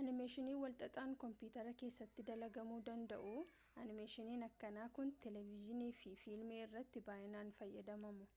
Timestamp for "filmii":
6.24-6.62